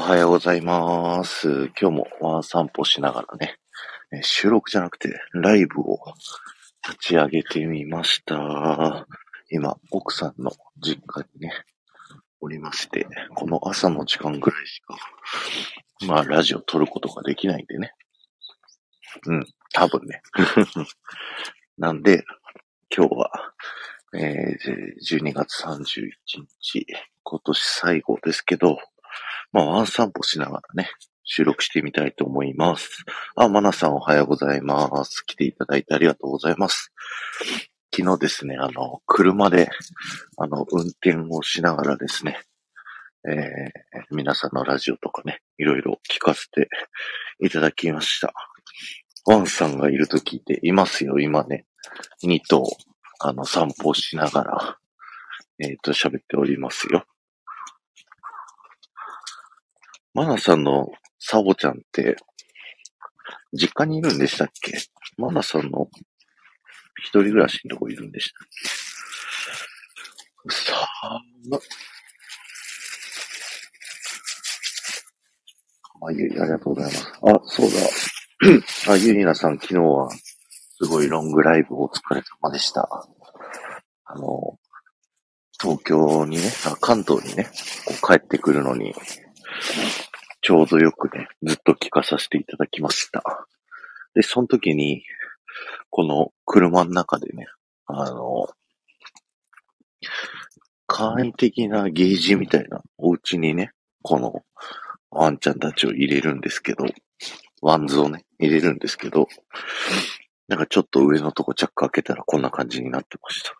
[0.00, 1.70] おはようございます。
[1.78, 3.58] 今日もワン散歩しながらね、
[4.22, 5.98] 収録じゃなくてライブを
[6.88, 9.06] 立ち上げてみました。
[9.50, 10.52] 今、奥さんの
[10.82, 11.52] 実家にね、
[12.40, 14.96] おりまして、この朝の時間ぐらいしか、
[16.06, 17.92] まあ、ラジオ撮ることができないんでね。
[19.26, 20.22] うん、多分ね。
[21.76, 22.24] なんで、
[22.96, 23.30] 今日は、
[24.14, 25.84] えー、12月31
[26.58, 26.86] 日、
[27.22, 28.78] 今年最後ですけど、
[29.52, 30.90] まあ、ワン散歩しながらね、
[31.24, 33.04] 収録してみたいと思います。
[33.36, 35.24] あ、マナさんおはようございます。
[35.24, 36.92] 来ていただいてありがとうございます。
[37.94, 39.68] 昨日ですね、あの、車で、
[40.38, 42.40] あの、運転をしながらですね、
[43.28, 46.68] えー、皆さんのラジオとかね、いろいろ聞かせて
[47.40, 48.32] いただきました。
[49.26, 51.66] ワンさんがいると聞いていますよ、今ね。
[52.24, 52.64] 2頭、
[53.18, 54.78] あの、散歩しながら、
[55.58, 57.04] えっ、ー、と、喋っておりますよ。
[60.14, 62.16] マナさんのサボちゃんって、
[63.52, 64.72] 実家にいるんでしたっけ？
[65.16, 65.88] マナさんの
[66.98, 68.48] 一人暮らしのとこいるんでしたっ
[70.48, 70.54] け？
[70.72, 71.20] さあ、
[76.06, 77.12] あ、ゆり、ありがとうございます。
[77.22, 77.78] あ、そうだ。
[78.92, 80.08] あ、ゆりなさん、昨日は、
[80.82, 82.88] すごいロングライブお疲れ様でした。
[84.06, 84.58] あの、
[85.60, 87.50] 東京にね、あ関東にね、
[87.84, 88.94] こう帰ってくるのに、
[90.42, 93.22] ちょうどよくね、ずっと聞かさせていただきました。
[94.14, 95.02] で、その時に、
[95.90, 97.46] この車の中でね、
[97.86, 98.48] あの、
[100.86, 104.42] 簡易的なゲージみたいなお家にね、この
[105.10, 106.84] ワンちゃんたちを入れるんですけど、
[107.60, 109.28] ワンズをね、入れるんですけど、
[110.48, 113.59] なんかちょっと上のとこチャック開けたらこんな感じになってました。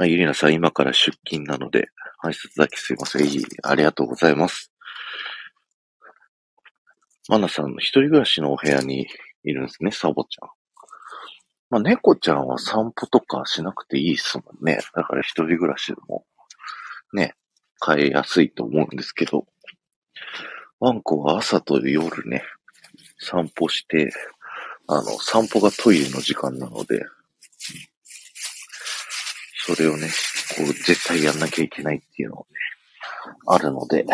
[0.00, 1.88] あ、ゆりなさん、今から出勤なので、
[2.22, 3.26] 挨拶だけすいません。
[3.26, 4.72] いいありがとうございます。
[7.28, 9.08] マナさんの一人暮らしのお部屋に
[9.42, 10.48] いるんですね、サボちゃん。
[11.70, 14.78] まあ、猫ちゃんは散歩とかしなくていいっすもんね。
[14.94, 16.24] だから一人暮らしでも、
[17.12, 17.34] ね、
[17.80, 19.46] 飼いやすいと思うんですけど、
[20.78, 22.44] ワンコは朝と夜ね、
[23.18, 24.12] 散歩して、
[24.86, 27.04] あの、散歩がトイレの時間なので、
[29.68, 30.08] それをね、
[30.56, 32.46] こう、絶対やんなきゃいけないっていうのがね、
[33.46, 34.06] あるので、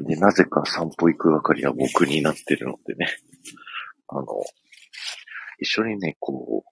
[0.00, 3.06] で、なぜか散歩行く係は僕になってるのでね、
[4.08, 4.24] あの、
[5.58, 6.70] 一緒にね、こう、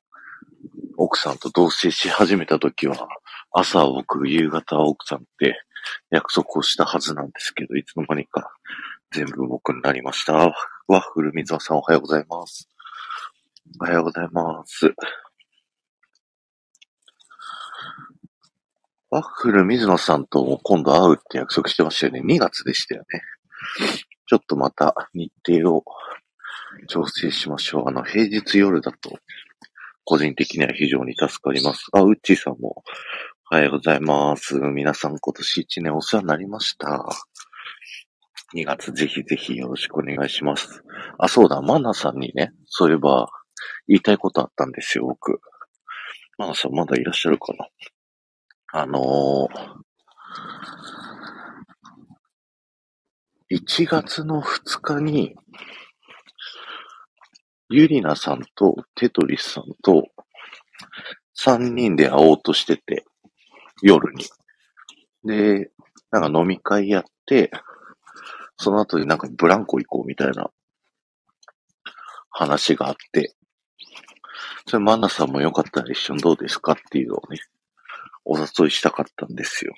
[0.96, 3.06] 奥さんと同棲し始めた時は、
[3.50, 5.60] 朝は僕、夕方奥さんって
[6.10, 8.50] 約束をしたはずなんですけど、いつの間にか
[9.10, 10.54] 全部僕になりました。
[10.86, 12.66] ワッフル水野さんおはようございます。
[13.78, 14.94] おはようございます。
[19.12, 22.22] ワッフル水野さんとも今度会うって約束してましたよね。
[22.22, 23.20] 2月でしたよね。
[24.26, 25.84] ちょっとまた日程を
[26.88, 27.88] 調整しましょう。
[27.88, 29.18] あの、平日夜だと、
[30.06, 31.88] 個人的には非常に助かります。
[31.92, 32.84] あ、ウッチーさんも、
[33.50, 34.54] おはようございます。
[34.54, 37.06] 皆さん今年1年お世話になりました。
[38.56, 40.82] 2月ぜひぜひよろしくお願いします。
[41.18, 43.28] あ、そうだ、マナさんにね、そういえば、
[43.86, 45.38] 言いたいことあったんですよ、僕。
[46.38, 47.66] マナさんまだいらっしゃるかな？
[48.74, 55.36] あのー、1月の2日に、
[57.68, 60.06] ゆりなさんとテトリスさんと
[61.38, 63.04] 3人で会おうとしてて、
[63.82, 64.24] 夜に。
[65.22, 65.70] で、
[66.10, 67.50] なんか飲み会やって、
[68.56, 70.50] その後になんかブランコ行こうみたいな
[72.30, 73.34] 話があって、
[74.66, 77.36] それマナさんもよかったら一緒にどうですかっていうのをね、
[78.24, 79.74] お誘いしたかったんですよ。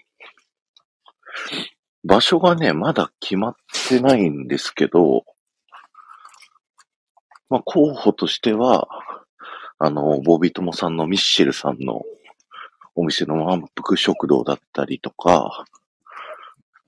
[2.04, 3.56] 場所がね、まだ決まっ
[3.88, 5.24] てないんですけど、
[7.48, 8.88] まあ、候補としては、
[9.78, 12.02] あの、ボビトモさんのミッシェルさんの
[12.94, 15.64] お店の満腹食堂だったりとか、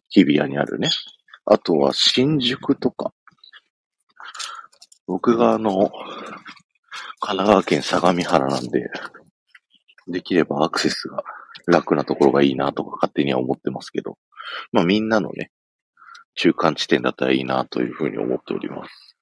[0.08, 0.90] 日比谷にあるね。
[1.46, 3.12] あとは新宿とか。
[5.06, 5.90] 僕があの、
[7.20, 8.90] 神奈川県相模原なんで、
[10.08, 11.24] できればアクセスが
[11.66, 14.18] 楽なところがいいなとか勝手には思ってますけど、
[14.72, 15.50] まあみんなのね、
[16.34, 19.16] 中間地点だったらいいなというふうに思っております。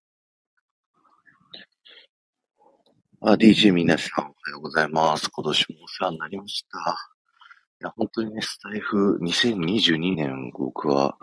[3.21, 5.31] あ、DJ 皆さんおはようございます。
[5.31, 6.79] 今年もお世話になりました。
[7.81, 11.17] いや、本当にね、スタイフ、2022年僕は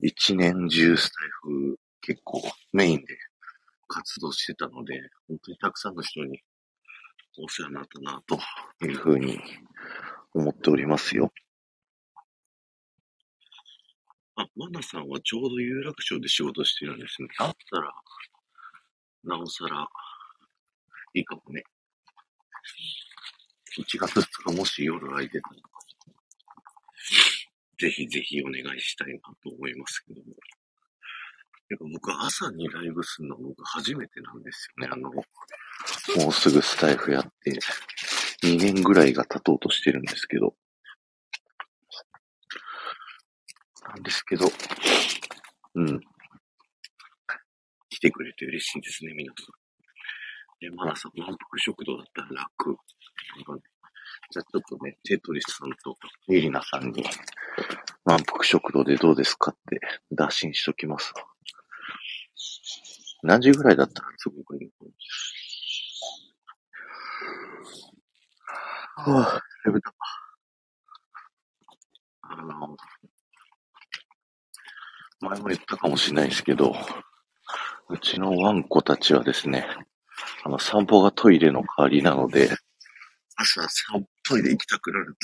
[0.00, 2.42] 一年中スタイフ結構
[2.72, 3.18] メインで
[3.88, 6.40] 活動してたので、本当にたくさんの人に
[7.38, 8.38] お世話になったなと
[8.86, 9.40] いうふうに
[10.36, 11.32] 思っておりますよ。
[14.36, 17.28] あ、マナさんはちょうど有楽町で仕事してるんですね。
[17.38, 17.90] だったら、
[19.24, 19.88] なおさら、
[21.14, 21.62] いいかもね。
[23.78, 25.56] 1月2日もし夜空いてたら、
[27.78, 30.26] ぜひぜひお願いしたいなと思いますけども。
[31.68, 34.90] やっぱ僕朝にライブするの僕初めてなんですよね。
[34.92, 37.58] あの、もうすぐスタイフやって、
[38.44, 40.54] 2年ぐらいが経とうとしてるんですけど。
[43.88, 44.46] なんですけど、
[45.74, 46.00] うん。
[47.88, 49.66] 来てくれて嬉しいですね、皆さん。
[50.60, 52.76] で、マナさ、満腹食堂だったら楽。
[54.30, 55.96] じゃあちょっとね、テトリスさんと
[56.28, 57.04] エリナさんに、
[58.04, 59.80] 満腹食堂でどうですかって
[60.12, 61.12] 打診しときます。
[63.22, 64.70] 何時ぐらいだったらすごくいい
[68.96, 69.94] はぁ、やめた。
[72.22, 72.76] あの、
[75.20, 76.74] 前も言ったかもしれないですけど、
[77.90, 79.66] うちのワンコたちはですね、
[80.44, 82.48] あの、散歩がトイレの代わりなので、
[83.36, 85.14] 朝散トイレ行きたくなる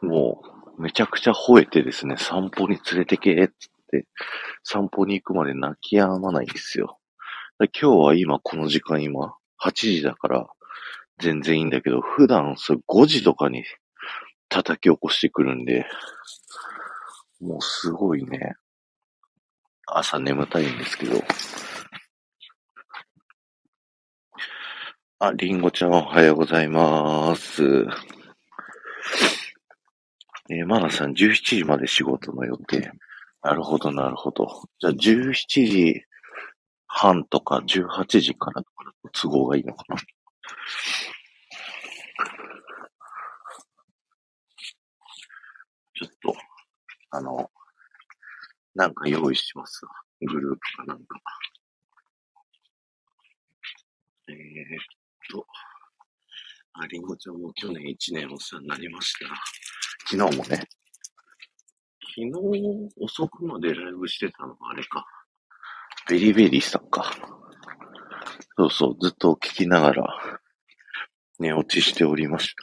[0.00, 0.42] と、も
[0.78, 3.48] う、めちゃくちゃ吠えてですね、散歩に連れてけっ
[3.90, 4.06] て、
[4.64, 6.98] 散歩に行くまで泣き止まないんですよ。
[7.58, 10.46] 今日は今この時間今、8時だから、
[11.20, 13.64] 全然いいんだけど、普段それ5時とかに
[14.48, 15.86] 叩き起こしてくるんで、
[17.40, 18.56] もうすごいね、
[19.86, 21.22] 朝眠たいんですけど。
[25.20, 27.86] あ、りんごちゃんおはようございます。
[30.50, 32.92] えー、マナさん17時まで仕事の予定。
[33.42, 34.46] なるほど、なるほど。
[34.80, 36.02] じゃあ17時
[36.86, 38.62] 半とか18時から
[39.12, 39.96] 都合がいいのかな？
[45.98, 46.34] ちょっと、
[47.10, 47.50] あの、
[48.76, 49.90] なんか用意しますわ。
[50.20, 51.20] グループかなんか。
[54.28, 54.38] えー、っ
[55.28, 55.44] と、
[56.74, 59.26] あ、りんごちゃんも去年1年お世話になりました。
[60.08, 60.68] 昨日もね。
[62.14, 65.04] 昨日遅くまでライブしてたのがあれか。
[66.08, 67.12] ベリーベリーさんか。
[68.56, 70.40] そうそう、ずっと聞きながら
[71.40, 72.54] 寝落ちしておりまし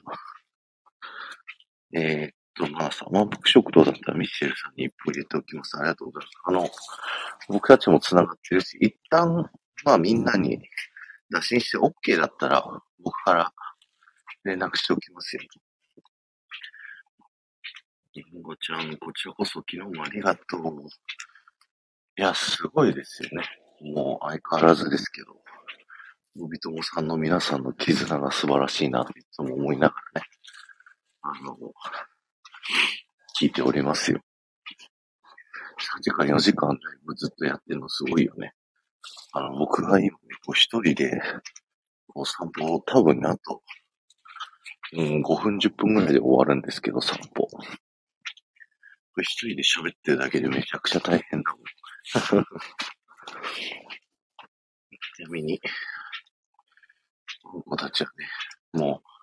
[1.92, 2.00] た。
[2.00, 5.78] えー、っと、まあさ、満腹食堂だったらミシェルさんに一歩入れておきます。
[5.78, 6.42] ありがとうございます。
[6.46, 6.70] あの、
[7.50, 9.50] 僕たちも繋がってるし、一旦、
[9.84, 10.60] まあみんなに
[11.32, 12.64] 打診して OK だったら、
[13.04, 13.52] 僕から
[14.44, 15.42] 連絡しておきますよ。
[18.14, 20.86] りんごちゃん、こちらこそ昨日もありがとう。
[22.18, 23.44] いや、すごいですよね。
[23.94, 25.36] もう相変わらずですけど。
[26.38, 30.28] のびともさんの皆さんの絆が素晴らしいなっていつも思いながらね。
[31.22, 31.58] あの、
[33.40, 34.22] 聞いておりますよ。
[35.98, 38.54] 3時間4時間ライブずっとやってるのすごいよね。
[39.34, 40.18] あの、僕が今、
[40.54, 41.22] 一人で、
[42.08, 43.62] こう散歩を多分ね、あと、
[44.94, 47.48] うん、5分10分ぐらいで終わるんですけど、散歩。
[47.48, 47.62] こ
[49.18, 51.64] れ一人で喋ってるだけでめちゃくちゃ大変だもん。
[55.16, 55.60] ちなみに、
[57.44, 58.28] この子たちはね、
[58.74, 59.15] もう、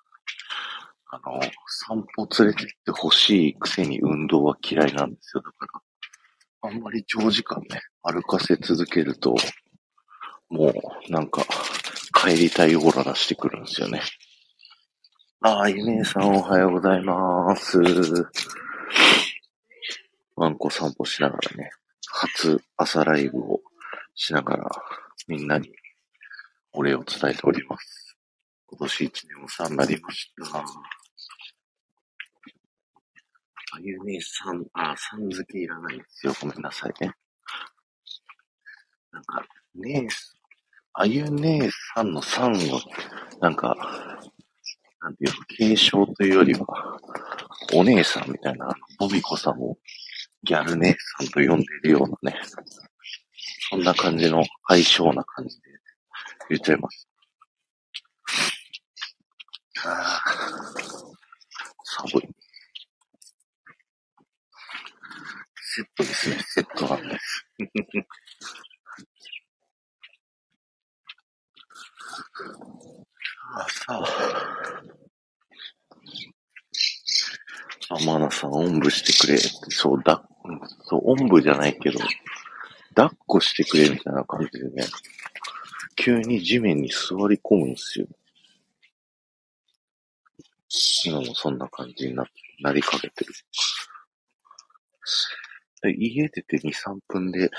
[1.15, 5.43] あの、散歩連れてってほしいくせに運動は嫌いなんですよ。
[5.43, 5.67] だか
[6.63, 9.37] ら、あんまり長時間ね、歩かせ続けると、
[10.49, 11.45] もう、なんか、
[12.15, 14.01] 帰りたいオーラ出してくるんですよね。
[15.43, 17.79] ああ、ゆめいさんおはようございます。
[20.37, 21.73] ワンコ散歩しながらね、
[22.11, 23.61] 初朝ライブを
[24.15, 24.71] しながら、
[25.29, 25.69] みんなに
[26.73, 28.17] お礼を伝えております。
[28.67, 31.02] 今年一年お世話になりました。
[33.75, 36.35] あゆねさん、あ、さん付けいらないんですよ。
[36.43, 37.15] ごめんなさいね。
[39.11, 39.43] なんか、
[39.77, 40.09] ねえ、
[40.93, 42.57] あゆ姉さんのさんを、
[43.41, 43.75] なんか、
[45.01, 46.67] なんていうの、継承というよりは、
[47.73, 49.79] お姉さんみたいな、ボビコさんを
[50.43, 52.39] ギャル姉さんと呼んでいるようなね、
[53.71, 55.63] そんな感じの相性な感じで
[56.51, 57.09] 言っちゃいます。
[59.87, 60.21] あ
[61.85, 62.42] 寒い。
[65.75, 66.37] セットですね。
[66.47, 67.47] セットなんです。
[73.55, 74.05] あ、さあ。
[77.89, 79.39] あ、マナさん、おんぶしてくれ。
[79.39, 80.23] そう、だ、
[80.85, 81.99] そう、おんぶじゃないけど、
[82.95, 84.85] 抱っこしてくれみたいな感じでね、
[85.97, 88.07] 急に地面に座り込むんですよ。
[91.07, 92.27] 今もそんな感じにな
[92.61, 93.33] なりかけてる。
[95.83, 97.51] で家出て2、3分で、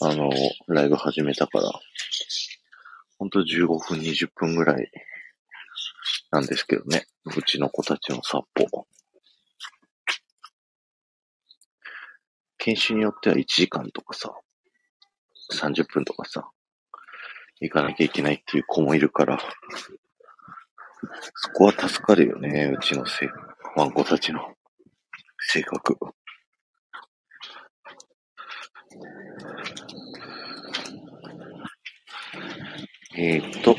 [0.00, 0.30] あの、
[0.68, 1.70] ライブ始めたから、
[3.18, 4.90] ほんと15分、20分ぐらい
[6.30, 7.04] なんですけどね。
[7.36, 8.86] うちの子たちの散歩。
[12.56, 14.32] 研修によっては1時間とかさ、
[15.52, 16.48] 30分とかさ、
[17.60, 19.38] 行かなきゃいけないっていう子もいるから、
[21.34, 23.28] そこは助かるよね、うちのせ
[23.76, 24.54] ワンコたちの
[25.40, 25.98] 性格。
[33.16, 33.76] えー、っと、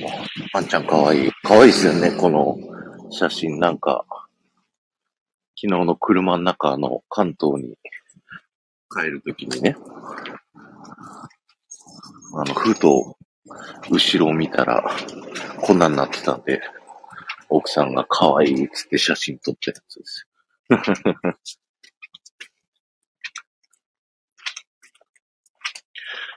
[0.54, 1.32] ワンちゃんかわいい。
[1.44, 2.58] かわいいっすよね、この
[3.10, 3.60] 写真。
[3.60, 4.06] なんか、
[5.56, 7.78] 昨日の車の中の関東に
[8.90, 9.76] 帰るときにね、
[12.36, 13.18] あの、ふと、
[13.90, 14.84] 後ろを見たら、
[15.62, 16.62] こんなんなってたんで、
[17.50, 20.28] 奥さんが可愛いっつって写真撮ってたやつです。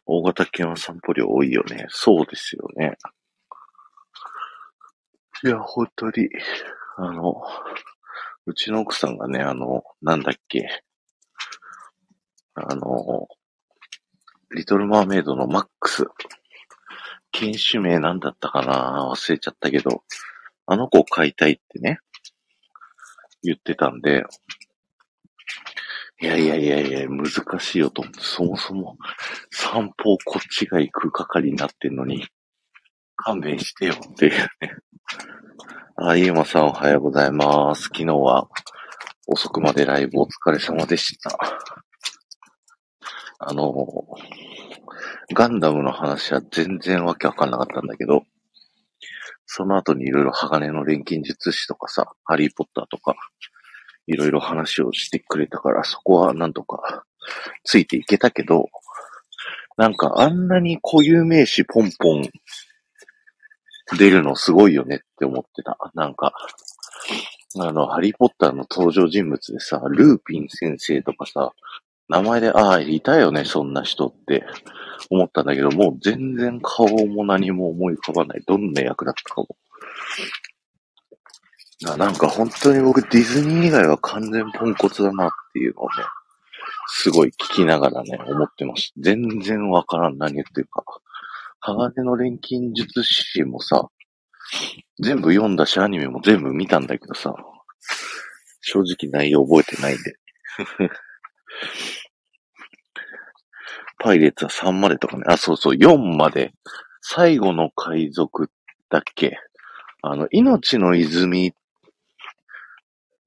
[0.06, 1.86] 大型犬は散歩量多いよね。
[1.88, 2.96] そうですよね。
[5.42, 6.28] いや、本当に、
[6.96, 7.42] あの、
[8.46, 10.68] うちの奥さんがね、あの、なんだっけ、
[12.54, 13.28] あの、
[14.54, 16.04] リトルマーメイドのマックス。
[17.32, 19.10] 犬種名なんだったかな？
[19.10, 20.04] 忘れちゃったけど、
[20.66, 21.98] あの子を飼いたいってね、
[23.42, 24.22] 言ってたんで、
[26.20, 27.26] いやいやいやいや、難
[27.58, 28.96] しいよと思って、そもそも
[29.50, 32.26] 散歩をこっちが行く係になってんのに、
[33.16, 34.48] 勘弁してよっていうね。
[35.96, 37.84] あ、ゆうまさんおはようございます。
[37.84, 38.48] 昨日は
[39.26, 41.36] 遅くまでライブお疲れ様でした。
[43.38, 43.72] あの、
[45.34, 48.22] ガンダムの話は全然わけわかんなかったんだけど、
[49.46, 53.14] その後にいろいろ鋼の錬金術師とかさ、ハリーポッターとか、
[54.06, 57.04] いろいろ話をしてくれたから、そこはなんとか
[57.64, 58.68] ついていけたけど、
[59.76, 62.30] なんかあんなに固有名詞ポンポン
[63.98, 65.76] 出るのすごいよねって思ってた。
[65.94, 66.32] なんか、
[67.58, 71.52] あの、ハリーポッターの登場人物でさ、ルーピン先生とかさ、
[72.08, 74.44] 名前で、ああ、いたよね、そんな人って
[75.10, 78.42] 思ったんだけど、もう全然顔も何も思い浮かばない。
[78.46, 79.56] どんな役だったかも。
[81.82, 85.92] ななんか本当に僕ディズニー以外は完全ポンコツだなっていうのをね、
[86.86, 89.00] すごい聞きながらね、思ってました。
[89.00, 90.84] 全然わからん、何言ってるか。
[91.60, 93.88] 鋼の錬金術師もさ、
[95.02, 97.34] 全部読んだし、アニメも全部見たんだけどさ、
[98.60, 100.16] 正直内容覚えてないんで。
[103.98, 105.24] パイレーツは3までとかね。
[105.26, 106.52] あ、そうそう、4まで。
[107.00, 108.50] 最後の海賊
[108.90, 109.38] だっけ
[110.02, 111.52] あの、命の泉っ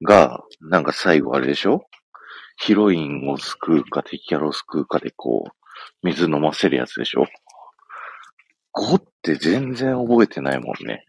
[0.02, 1.84] が、なんか最後あれでしょ？
[2.56, 5.50] ヒロインを救うか敵キャラを救うかでこう、
[6.02, 7.26] 水飲ませるやつでしょ
[8.74, 11.04] ?5 って全然覚えてないもんね。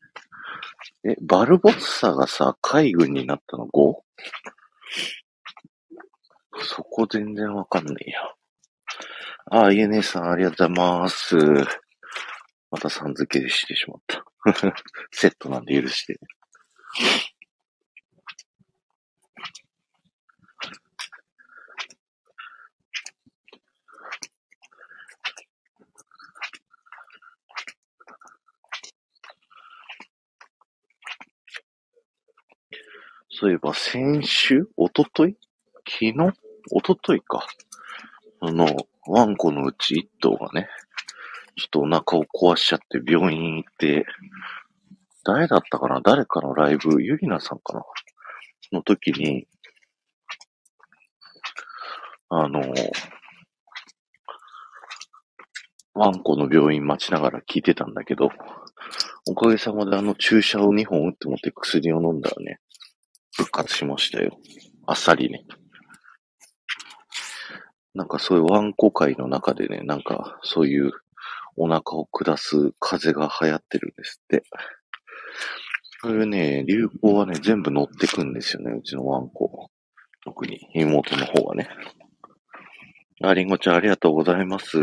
[1.03, 3.95] え、バルボッサがさ、海軍になったの 5?
[6.61, 8.21] そこ全然わかんねえや。
[9.51, 11.35] ああ、イエネさんありがとうございます。
[12.71, 14.23] またさん付けしてしまった。
[15.11, 16.19] セットなんで許して。
[33.39, 35.37] そういえば先週おととい
[35.87, 36.13] 昨日？
[36.73, 37.47] おとといか。
[38.41, 38.67] あの、
[39.07, 40.67] ワンコのうち一頭がね、
[41.55, 44.05] ちょっとお腹を壊しちゃって病院行って、
[45.23, 46.01] 誰だったかな？
[46.01, 47.83] 誰かのライブ、ゆりなさんかな？
[48.73, 49.47] の時に、
[52.27, 52.61] あの、
[55.93, 58.31] ワンコの病院待ちながら聞いてたんだけど、
[59.29, 62.59] おかげさまであの注射を2本打ってもって薬を飲んだらね、
[63.39, 64.37] 復活しましたよ。
[64.85, 65.45] あっさりね。
[67.93, 70.91] なんかそういうワンコ界の中でね、なんかそういう
[71.55, 74.43] お腹を下す風が流行ってるんですって。
[76.01, 79.69] そういうね、流行はね、全部乗ってくんですよね、うちのワンコ。
[80.25, 81.69] 特に妹の方がね。
[83.21, 84.77] あ、りんごちゃんありがとうございます。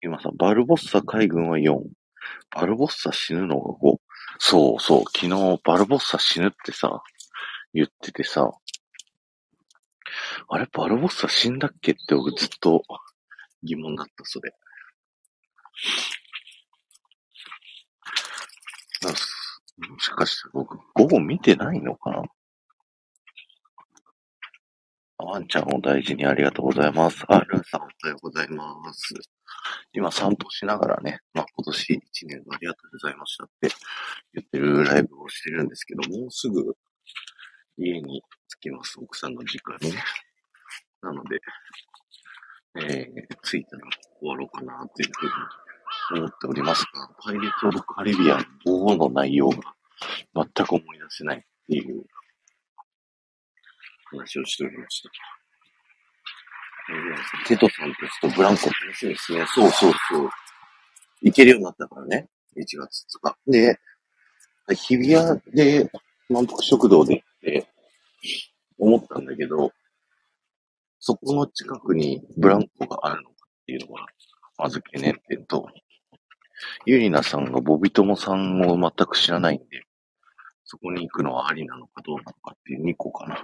[0.00, 1.78] 今さ、バルボッサ海軍は4。
[2.54, 3.98] バルボッサ死ぬのが5。
[4.38, 7.02] そうそう、昨日バルボッサ死ぬってさ、
[7.74, 8.50] 言っててさ、
[10.48, 12.82] あれ、バルボッサ死んだっけって僕ずっと
[13.62, 14.54] 疑問だった、それ。
[19.76, 22.22] もしかして僕、午後見てないのかな？
[25.18, 27.24] ワンちゃんを大事にありがとうございます。
[27.28, 29.14] あ、ルンさんおはようございます。
[29.92, 33.68] 今散歩しながらね、まあ、今年1年ありがとうございましたって
[34.34, 36.74] 言ってるライブをしてるんですけど、もうすぐ
[37.78, 38.22] 家に
[38.58, 38.98] 着きます。
[39.00, 40.02] 奥さんの実家にね。
[41.02, 41.40] なので、
[42.76, 43.82] えー、着いたら
[44.20, 49.74] 終わろうかなっていうふうに思っておりますが、パイレーツ・オブ・カリビアン5の内容が
[50.34, 52.04] 全く思い出せないっていう
[54.10, 55.10] 話をしておりました。
[56.90, 59.44] えー、テトさんたちとブランコ楽しみですね。
[59.54, 60.30] そうそうそう。
[61.22, 62.28] 行けるようになったからね。
[62.56, 63.36] 1月2日。
[63.46, 63.78] で、
[64.74, 65.90] 日比谷で
[66.28, 67.66] 満腹食堂でって
[68.78, 69.70] 思ったんだけど、
[70.98, 74.06] そこの近くにブランコがあるのかっていうのが、
[74.56, 75.68] まず懸念点と、
[76.86, 79.82] ゆりなさんがボビトモさんを全く知らないんで、
[80.64, 83.42] そこに行くのはありなのかどうなのかっていう2個かな。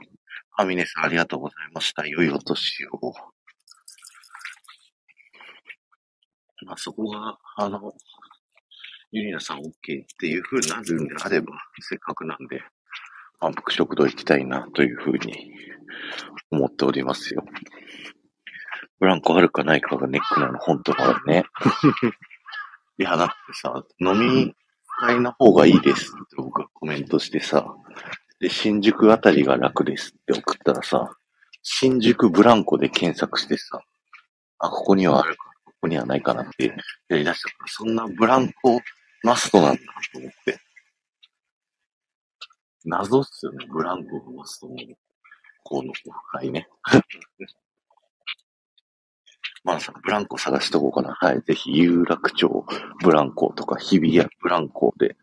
[0.56, 2.06] アミネさんありがとうございました。
[2.06, 3.12] 良いお年を。
[6.66, 7.92] まあ、そこが、あの、
[9.12, 9.72] ゆりなさん OK っ
[10.18, 12.62] ていう風になるんであれば、せっかくなんで、
[13.40, 15.52] 満腹食堂行きたいなという風に
[16.50, 17.44] 思っておりますよ。
[18.98, 21.44] ブランコあるかないかがネックなの、本当だね。
[22.98, 24.54] いや、だってさ、飲み
[25.00, 27.74] 会の方がいいですって僕がコメントしてさ、
[28.40, 31.16] で、新宿あたりが楽ですって送ったらさ、
[31.62, 33.80] 新宿ブランコで検索してさ、
[34.58, 36.74] あ、ここにはあるか、ここにはないかなって
[37.08, 38.80] やり出したから、そんなブランコ
[39.22, 39.80] マストなんだ
[40.12, 40.58] と思って。
[42.84, 44.76] 謎っすよね、ブランコがマストの、
[45.64, 46.00] こうのオフ
[46.32, 46.68] 会ね。
[49.62, 51.14] まあさ、ブランコ探しとこうかな。
[51.20, 51.42] はい。
[51.42, 52.64] ぜひ、有楽町
[53.02, 55.18] ブランコとか、日比谷ブランコで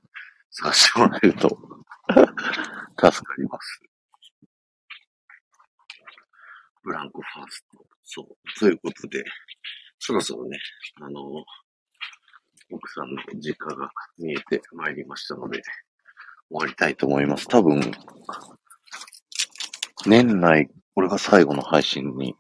[0.52, 1.50] 探してもらえると
[2.10, 3.82] 助かります。
[6.84, 7.86] ブランコファースト。
[8.04, 8.60] そう。
[8.60, 9.26] ということで、
[9.98, 10.60] そろそろね、
[11.02, 11.44] あの、
[12.70, 15.62] 奥さんの実家が見えてまいりましたので、
[16.50, 17.48] 終わりたいと思います。
[17.48, 17.80] 多分、
[20.06, 22.36] 年内、これが最後の配信に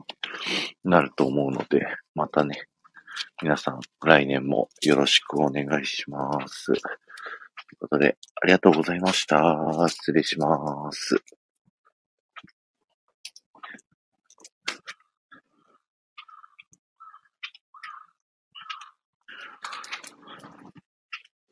[0.84, 2.68] なると思うので、またね、
[3.42, 6.66] 皆さん来年もよろしくお願いします。
[6.68, 6.80] という
[7.82, 9.38] ことで、ありがとうございました。
[9.90, 11.18] 失礼します。